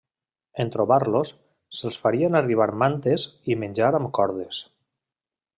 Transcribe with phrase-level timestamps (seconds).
[0.61, 1.31] En trobar-los,
[1.79, 4.67] se'ls farien arribar mantes i menjar amb cordes.